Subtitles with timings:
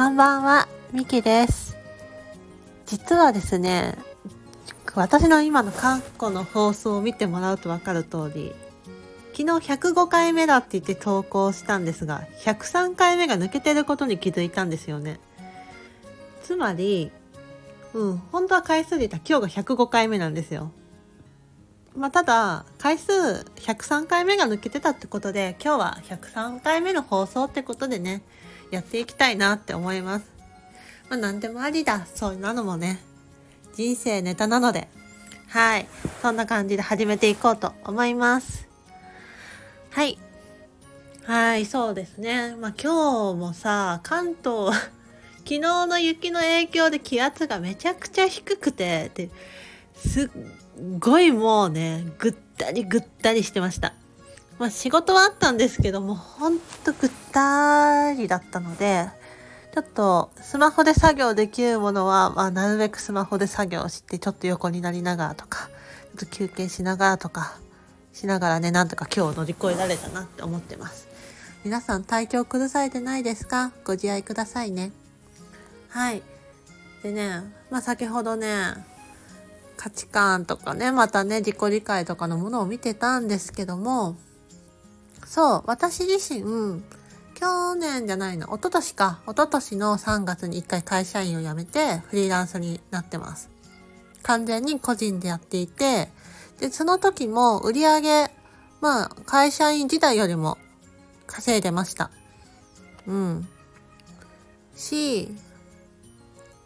[0.00, 1.76] こんばんは、みきです。
[2.86, 3.98] 実はですね、
[4.94, 8.54] 私の今の過去の放送を見てもらうとわかる通り、
[9.34, 15.20] 昨日105回目だって言って投稿したんですが、103回目が抜けてることに気づいたんですよね。
[16.42, 17.12] つまり、
[17.92, 20.72] うん、本当は回数で言った今日が105回目なんですよ。
[21.94, 23.12] まあ、ただ、回数
[23.56, 28.22] 103回目が抜けてたってことで、今日は103回目の放送ってことでね、
[28.70, 30.30] やっていきたいなって思います。
[31.08, 32.06] まあ、何でもありだ。
[32.14, 33.00] そういうのもね、
[33.74, 34.88] 人生ネタなので、
[35.48, 35.88] はい。
[36.22, 38.68] そんな感じで始めていこうと思います。
[39.90, 40.18] はい。
[41.24, 42.54] はい、そうですね。
[42.56, 44.72] まあ今日もさ、関東、
[45.38, 49.30] 昨日の雪の影響で気圧がめちゃくちゃ低くて、で
[49.96, 50.30] すっ
[50.98, 53.94] ごいもうね、ぐったりぐったりしてました。
[54.60, 59.08] まあ仕事はあったんですけども、ほんとぐったりだったので、
[59.74, 67.54] ちょっとスマホで作業できるものは、まあ、なるべくスマホで作業して、ちょっと横になりながらとか、ちょっと休憩しながらとか、
[68.12, 71.08] しながらね、なんとか今日乗り越えられたなって思ってます。
[71.64, 73.72] 皆さん体調崩されてないですか？
[73.84, 74.92] ご自愛くださいね。
[75.88, 76.22] はい。
[77.02, 78.74] でね、まあ先ほどね、
[79.78, 84.16] 価値観とかね、またね、自己理解とかのものを見てたんですけども、
[85.30, 86.82] そう、私自身、
[87.36, 93.48] 去年じゃないの、一昨年か、一昨年の3月に一回会社員を辞めてフリーランスになってます。
[94.24, 96.08] 完全に個人でやっていて、
[96.58, 98.30] で、その時も売り上げ、
[98.80, 100.58] まあ、会社員時代よりも
[101.28, 102.10] 稼いでました。
[103.06, 103.48] うん。
[104.74, 105.32] し、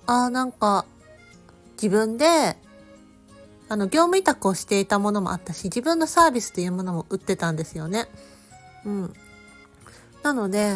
[0.06, 0.86] あなんか、
[1.72, 2.56] 自分で、
[3.68, 8.08] あの、業務委託をしていたものもあったし、自分のサービスというものも売ってたんですよね。
[8.84, 9.12] うん。
[10.22, 10.74] なので、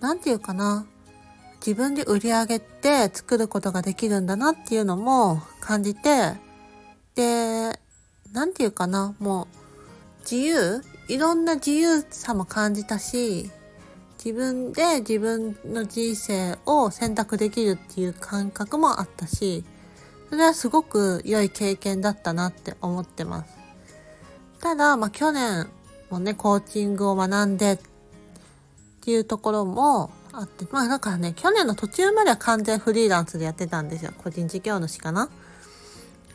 [0.00, 0.86] なんていうかな。
[1.56, 6.34] 自分で売り上げって作ることができるんだなっていうのも感じて、
[7.16, 7.80] で、
[8.32, 9.14] なんていうかな。
[9.18, 9.46] もう、
[10.20, 10.82] 自由？
[11.08, 13.50] いろんな自由さも感じたし、
[14.22, 19.64] 自分で自分の人生を選択できるっていう感覚もあったし、
[20.28, 23.56] それはすごく良い経験だったなって思ってます。
[24.60, 25.68] ただ、まあ去年
[26.10, 27.78] もね、コーチングを学んでっ
[29.02, 34.12] ていうところもあって、まあだからね、去年の途中までは完全フリーランスでやってたんですよ。
[34.18, 35.28] 個人事業主かな。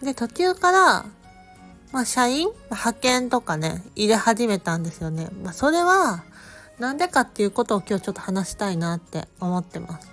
[0.01, 1.05] で、途中から、
[1.91, 2.49] まあ社員？
[2.71, 5.29] 派遣とかね、入れ始めたんですよね。
[5.43, 6.23] まあそれは、
[6.79, 10.11] なんでかっていうことを今日ちょっと話したいなって思ってます。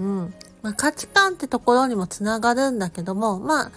[0.00, 0.34] うん。
[0.62, 3.70] まあ、価値観ってところにもつながるんだけども、まあ、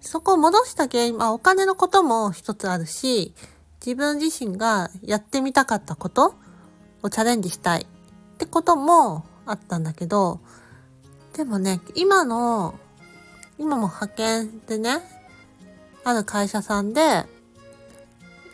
[0.00, 3.32] そこを戻した原因、まあお金のことも一つあるし、
[3.84, 6.34] 自分自身がやってみたかったこと
[7.02, 7.86] をチャレンジしたいっ
[8.38, 10.40] てこともあったんだけど、
[11.34, 12.78] でもね、今の、
[13.58, 15.00] 今も派遣でね、
[16.04, 17.24] ある会社さんで、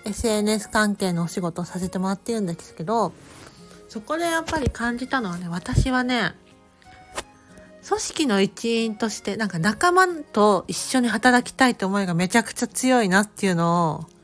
[0.06, 3.12] SNS 関係のお仕事をさせてもらってるんですけど、
[3.88, 6.34] そこでやっぱり感じたのはね、私はね、
[7.86, 14.17] 組織の一員として、なんか仲間と一緒に働きたいって思いがめちゃくちゃ強いなっていうのを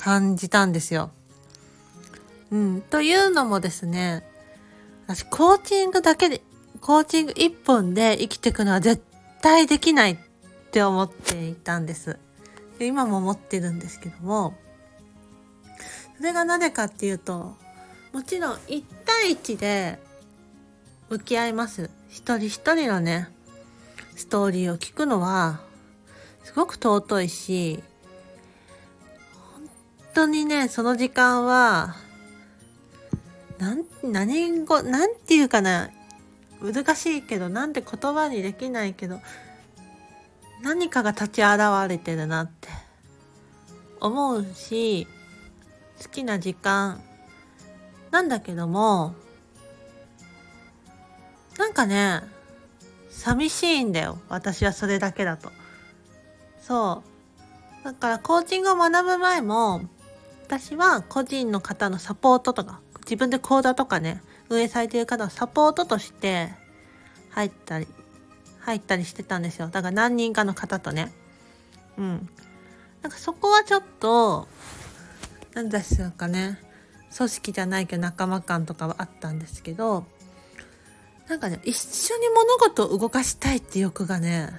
[0.00, 1.10] 感じたんですよ。
[2.50, 2.80] うん。
[2.80, 4.24] というのもですね、
[5.06, 6.40] 私コーチングだけで、
[6.80, 9.02] コーチング一本で生きていくのは絶
[9.42, 10.16] 対できないっ
[10.70, 12.18] て思っていたんです。
[12.78, 14.54] で今も思ってるんですけども、
[16.16, 17.54] それがなぜかっていうと、
[18.14, 19.98] もちろん1対1で
[21.10, 21.90] 向き合います。
[22.08, 23.28] 一人一人のね、
[24.16, 25.60] ストーリーを聞くのは、
[26.42, 27.84] すごく尊いし、
[30.14, 31.96] 当にね、その時間は、
[33.58, 35.90] なん、何語、なんていうかな、
[36.60, 39.20] 難しいけど、なんて言葉にできないけど、
[40.62, 42.68] 何かが立ち現れてるなって
[44.00, 45.06] 思うし、
[46.02, 47.02] 好きな時間
[48.10, 49.14] なんだけども、
[51.58, 52.22] なんかね、
[53.10, 54.18] 寂しいんだよ。
[54.28, 55.50] 私はそれだけだと。
[56.60, 57.02] そ
[57.82, 57.84] う。
[57.84, 59.82] だからコーチングを学ぶ前も、
[60.50, 66.50] 私は個人の方のサポートとか、自分で講座とかね、運営されている方のサポートとして
[67.28, 67.86] 入ったり、
[68.58, 69.68] 入ったりしてたんですよ。
[69.68, 71.12] だから何人かの方とね。
[71.96, 72.28] うん。
[73.00, 74.48] なんかそこはちょっと、
[75.54, 76.58] なんですかね。
[77.16, 80.04] 組織じゃないけど仲間感とかはあったんですけど、
[81.28, 84.50] なんかね、一緒に物事を動かしたいって欲がね、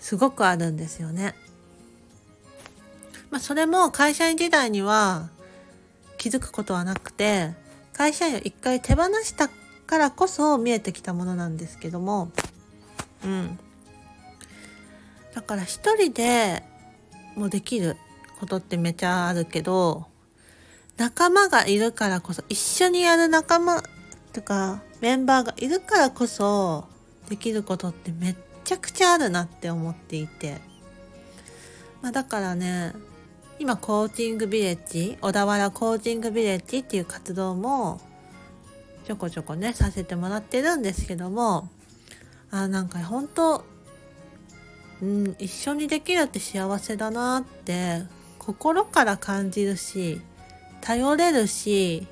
[0.00, 1.34] すごくあるんですよね。
[3.34, 5.28] まあそれも会社員時代には
[6.18, 7.50] 気づくことはなくて、
[7.92, 9.50] 会社員を一回手放した
[9.88, 12.30] からこそ見えてきたものなんですけども。
[13.24, 13.58] うん。
[15.34, 16.62] だから一人で
[17.34, 17.96] もできる
[18.38, 20.06] ことってめちゃあるけど
[20.96, 23.82] 仲間がいるからこそ一緒にやる仲間
[24.32, 26.84] とかメンバーがいるからこそ
[27.28, 30.60] できることってめっちゃくちゃあるなって思っていて、
[32.00, 32.92] まあ、だからね
[33.58, 38.00] 今コーチングビレッジ小田原コーチングビレッジっていう活動も
[39.06, 41.68] ちょこちょこねさせてもらってるんですけども
[42.50, 43.64] あなんか本当
[45.02, 48.02] うん一緒にできるって幸せだなって
[48.38, 50.20] 心から感じるし
[50.80, 52.06] 頼れるし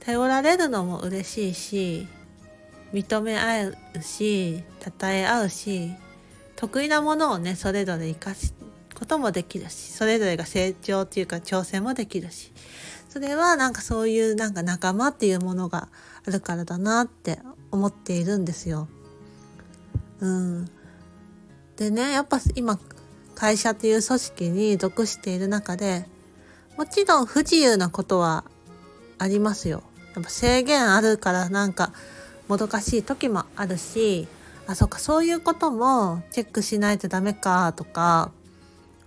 [0.00, 2.08] 頼られるのも嬉しいし
[2.92, 4.62] 認め合うし
[5.00, 5.92] 称え合うし
[6.56, 8.53] 得意なものをねそれぞれ生かす
[8.94, 12.52] こともできるしそれぞれが成長っていうか挑戦もできるし
[13.08, 15.88] それはなんかそういうなんか仲間っていうものが
[16.26, 17.38] あるからだなって
[17.70, 18.88] 思っているんですよ。
[20.20, 20.70] うん、
[21.76, 22.78] でねやっぱ今
[23.34, 26.06] 会社っていう組織に属している中で
[26.76, 28.44] もちろん不自由なことは
[29.18, 29.82] ありますよ。
[30.14, 31.92] やっぱ制限あるからなんか
[32.48, 34.28] もどかしい時もあるし
[34.66, 38.32] あそっかそういうこともチェックしないとダメかとか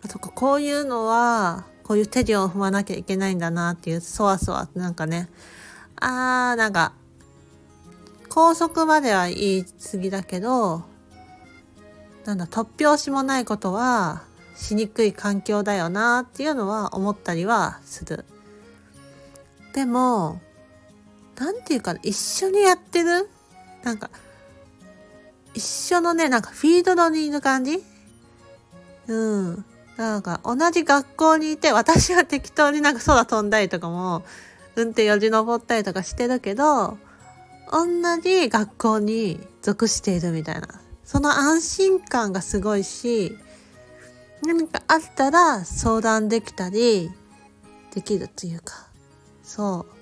[0.04, 5.30] あそっかこういうのはこういう手順を踏まなきゃいけないんだなっていうそわそわなんかね
[5.96, 6.94] あーなんか
[8.30, 10.84] 高速までは言い過ぎだけど
[12.26, 14.24] なんだ突拍子もないことは
[14.56, 18.26] しにくい環境だよなっていうのは思ったりはする。
[19.74, 20.42] でも
[21.36, 23.30] なんていうか一緒にやってる
[23.84, 24.10] なんか、
[25.54, 27.82] 一緒のね、なんかフィードドにいる感じ？
[29.08, 29.66] うん。
[29.98, 34.24] なんか同じ学校にいて、私は適当になんか空飛んだりとかも、
[34.76, 36.98] うんってよじ登ったりとかしてるけど、
[37.72, 37.88] 同
[38.22, 40.68] じ学校に属しているみたいな。
[41.04, 43.38] その安心感がすごいし、
[44.44, 47.10] 何かあったら相談できたり、
[47.94, 48.88] できるっていうか、
[49.42, 49.98] そう。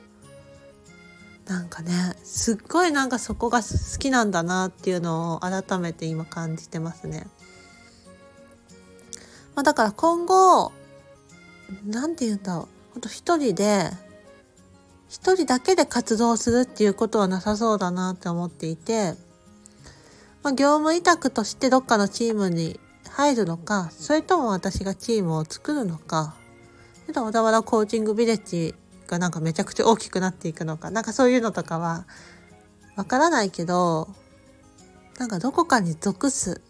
[1.49, 1.91] なんかね
[2.23, 7.27] すっごいなんかそこが好きなんだなっていうのを改めて今感じてますね。
[9.55, 10.71] まあ、だから今後
[11.85, 12.93] 何て言うんだろう。
[12.93, 13.89] ほんと一人で
[15.09, 19.13] 一人だけで活動するっていうことはなさそうだなって思っていて、
[20.43, 22.79] まあ、業務委託としてどっかのチームに
[23.09, 26.35] 入るのかそれとも私がチームを作るのか。
[27.07, 28.73] 小田原コーチングビレッジ
[29.07, 30.89] がなんかめちゃくちゃ大きくなっていくのか。
[30.89, 32.05] なんかそういうのとかは
[32.95, 34.09] わからないけど
[35.19, 36.61] なんかどこかに属す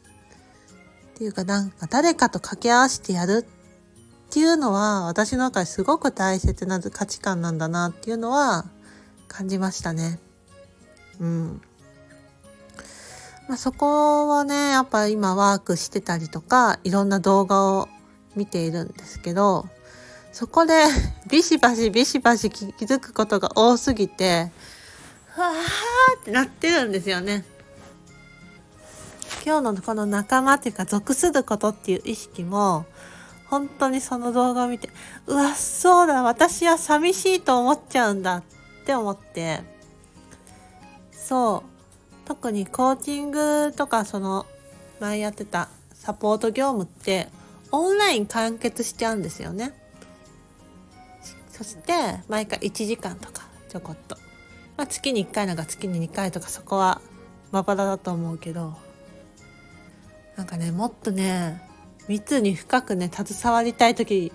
[1.15, 8.65] っていうかなんか誰かと掛け合わせてやるっていうのは私の中ですごく大切な価値観なんだなっていうのは
[9.29, 10.19] 感じましたね。
[11.21, 11.61] うん。
[13.47, 17.87] まあ、そこはね、やっぱ今ワークしてたりとか、いろんな動画を
[18.35, 19.69] 見ているんですけど、
[20.33, 20.83] そこで
[21.31, 24.51] ビシバシビシバシ気づくことが多すぎて、
[25.37, 27.45] わーってなってるんですよね。
[29.45, 32.87] 今日のこの仲間っていうか属することっていう意識も、
[33.45, 34.89] 本当にその動画を見て、
[35.27, 38.43] うわ、そうだ、私は寂しいと思っちゃうんだっ
[38.87, 39.61] て思って、
[41.11, 41.63] そ
[42.23, 44.47] う、特にコーチングとかその
[44.99, 47.27] 前やってたサポート業務って
[47.71, 49.73] オンライン完結しちゃうんですよね。
[51.51, 51.93] そして
[52.27, 54.17] 毎回1時間とかちょこっと、
[54.75, 56.99] まあ、月に1回なんか月に2回とかそこは
[57.51, 58.84] まばらだと思うけど。
[60.35, 61.61] なんかねもっとね
[62.07, 64.31] 密に深くね携わりたい時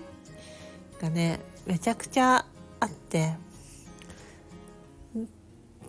[1.01, 2.45] がねめちゃくちゃ
[2.79, 3.33] あって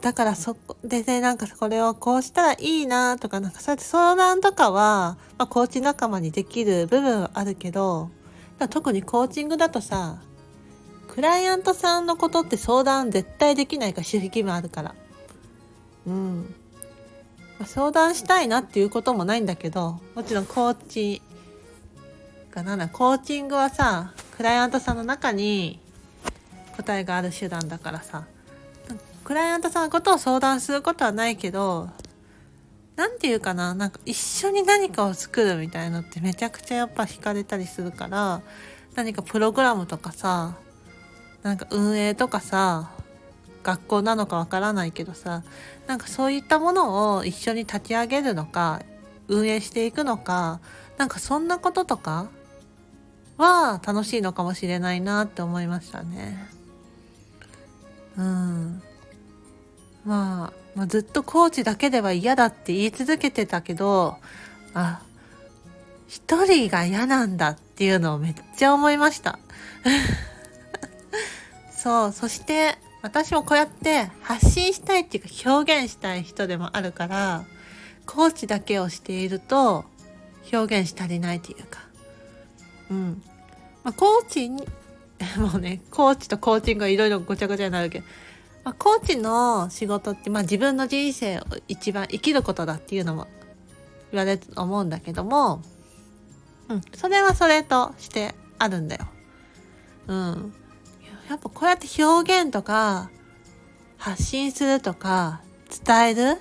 [0.01, 8.11] だからそこでねなんかこれをこうしたらいいなとかなんかそうやって相談とかは、まあ、コーチ仲間にできる部分はあるけど
[8.71, 10.21] 特にコーチングだとさ
[11.09, 14.95] クライアントさんのことって相談絶対できないから守秘義務あるから。
[16.07, 16.55] うん。
[17.67, 21.23] 相談したいなっていうこともないんだけど、もちろんコーチ
[22.51, 25.81] がな、コーチングはさ、クライアントさんの中に
[26.77, 28.25] 答えがある手段だからさ、
[29.25, 31.89] クライアントさんのことを相談することはないけど、
[32.97, 38.43] 何て言うかな、なんか一緒に何かを作るみたいのってめちゃくちゃやっぱ惹かれたりするから、
[38.95, 40.57] 何かプログラムとかさ、
[41.43, 42.93] なんか運営とかさ
[43.63, 45.43] 学校なのかわからないけどさ
[45.87, 48.83] なんかそういったものを一緒に立ち上げるのか
[49.29, 50.61] 運営していくのか
[50.99, 52.29] なんかそんなこととか
[53.39, 56.49] は楽しいのかもしれないなって思いましたね。
[58.17, 58.83] うん。
[60.05, 64.17] まあ、まあ、ずっとコーチだけでは嫌だって言い続けてたけど、
[64.75, 65.03] あ、
[66.09, 69.39] 一人が嫌なんだっていうのをめっちゃ思いました。
[71.75, 77.45] そう、そして私もこうやって発信したいっていうか表現したい人でもあるから、
[78.07, 79.85] コーチだけをしていると
[80.53, 81.81] 表現し足りないっていうか。
[82.91, 83.23] うん。
[83.83, 84.67] まあ、コーチに、
[85.39, 88.05] もうね、コーチとコーチングがいろいろごちゃごちゃになるけど、
[88.65, 93.27] まあ、コーチの仕事って、まあ、自分の人生を一番生きることだっていうのも
[94.13, 95.63] 言われると思うんだけども、
[96.69, 99.07] うん、それはそれとしてあるんだよ。
[100.07, 100.55] うん。
[101.33, 103.11] やっぱこうやって表現とか
[103.97, 105.41] 発信するとか
[105.85, 106.39] 伝える？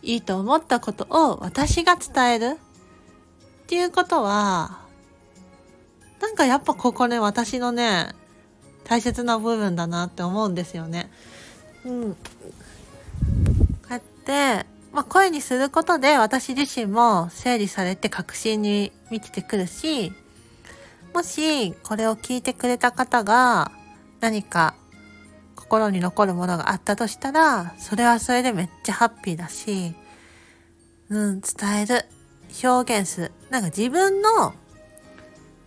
[0.00, 2.46] いいと思ったことを私が伝える？
[2.52, 4.80] っていうことは
[6.22, 8.08] なんかやっぱここね私のね
[8.84, 11.10] 大切な部分だなって思うんですよね。
[11.84, 12.14] うん。
[12.14, 12.18] こ
[13.90, 20.14] うやって、まあ、声にすることで私自身も整理されて確信に満ちてくるし、
[21.12, 23.70] もしこれを聞いてくれた方が
[24.20, 24.74] 何か
[25.54, 29.94] 心に残るものがあったとしたら、それはそれでめっちゃハッピーだし、
[31.10, 32.04] うん、伝える、
[32.64, 33.32] 表現する。
[33.50, 34.54] なんか自分の、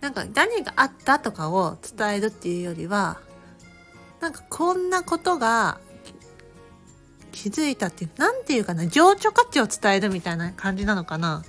[0.00, 3.20] なんか何があったとかを伝えるっていうよりは、
[4.20, 5.80] なんかこんなことが
[7.32, 11.42] 気づいたっていう、なんていうかな、情緒価値を伝えるみたいな感じなのかな。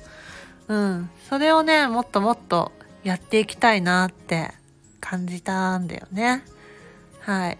[0.67, 1.09] うん。
[1.29, 2.71] それをね、もっともっと
[3.03, 4.51] やっていきたいなって
[4.99, 6.43] 感じたんだよね。
[7.25, 7.57] はい。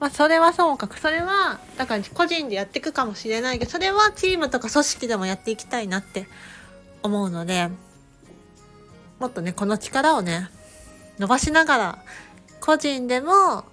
[0.00, 0.98] まあ、それはそうかく。
[0.98, 6.26] それは、だから個人でやっていくかもしれないけど、それはチームとか組織でもやっていきたいなって
[7.02, 7.68] 思うので、
[9.18, 10.48] もっとね、この力をね、
[11.18, 11.98] 伸ばしながら、
[12.60, 13.64] 個人でも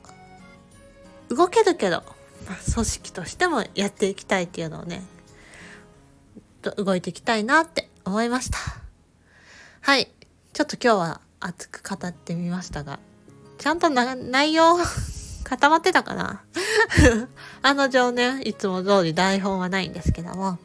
[1.29, 2.03] 動けるけど、
[2.47, 5.03] まあ、組織としてもやっていきたいっていうのをね、
[6.75, 8.57] 動いていきたいなって思いました。
[9.81, 10.11] はい。
[10.53, 12.99] ちょっと今日は熱く語ってみましたが、
[13.57, 14.77] ちゃんと内容
[15.43, 16.43] 固まってたかな？
[17.61, 20.57] あの定ね、いつも通り台本はないんですけども。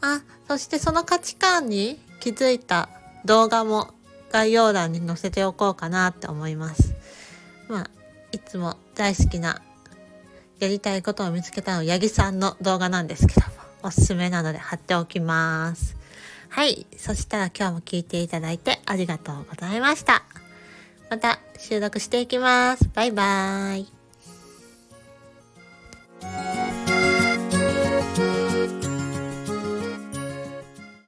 [0.00, 2.88] あ、そしてその価値観に気づいた
[3.24, 3.92] 動画も
[4.30, 6.94] 概要欄に載せておこうかなって思います。
[7.68, 7.90] まあ、
[8.32, 9.60] いつも大好きな
[10.58, 15.96] やりたいことを見つけたの八木さんの動画なんですけども、おすすめなので貼っておきます。
[16.48, 16.86] はい。
[16.96, 20.24] そしたら今日も聞いていただいてありがとうございました。
[21.10, 22.88] また収録していきます。
[22.94, 23.97] バイバーイ。